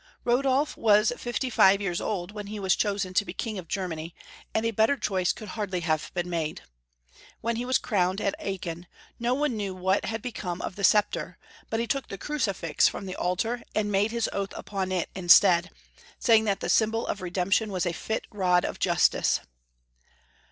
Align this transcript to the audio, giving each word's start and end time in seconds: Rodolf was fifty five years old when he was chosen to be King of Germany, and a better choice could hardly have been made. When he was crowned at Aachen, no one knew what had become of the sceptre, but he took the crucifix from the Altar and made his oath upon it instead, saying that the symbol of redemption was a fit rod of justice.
Rodolf 0.23 0.75
was 0.75 1.13
fifty 1.15 1.51
five 1.51 1.79
years 1.79 2.01
old 2.01 2.31
when 2.31 2.47
he 2.47 2.59
was 2.59 2.75
chosen 2.75 3.13
to 3.13 3.23
be 3.23 3.33
King 3.35 3.59
of 3.59 3.67
Germany, 3.67 4.15
and 4.51 4.65
a 4.65 4.71
better 4.71 4.97
choice 4.97 5.31
could 5.31 5.49
hardly 5.49 5.81
have 5.81 6.09
been 6.15 6.27
made. 6.27 6.63
When 7.41 7.55
he 7.55 7.65
was 7.65 7.77
crowned 7.77 8.19
at 8.19 8.33
Aachen, 8.39 8.87
no 9.19 9.35
one 9.35 9.55
knew 9.55 9.75
what 9.75 10.05
had 10.05 10.23
become 10.23 10.59
of 10.63 10.75
the 10.75 10.83
sceptre, 10.83 11.37
but 11.69 11.79
he 11.79 11.85
took 11.85 12.07
the 12.07 12.17
crucifix 12.17 12.87
from 12.87 13.05
the 13.05 13.15
Altar 13.15 13.61
and 13.75 13.91
made 13.91 14.09
his 14.09 14.27
oath 14.33 14.53
upon 14.57 14.91
it 14.91 15.07
instead, 15.13 15.69
saying 16.17 16.45
that 16.45 16.61
the 16.61 16.69
symbol 16.69 17.05
of 17.05 17.21
redemption 17.21 17.71
was 17.71 17.85
a 17.85 17.93
fit 17.93 18.25
rod 18.31 18.65
of 18.65 18.79
justice. 18.79 19.39